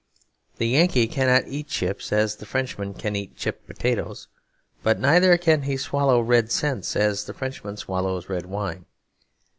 [0.57, 4.29] The Yankee cannot eat chips as the Frenchman can eat chipped potatoes;
[4.81, 8.87] but neither can he swallow red cents as the Frenchman swallows red wine.